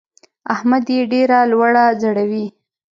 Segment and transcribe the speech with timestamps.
[0.53, 2.45] احمد يې ډېره لوړه ځړوي.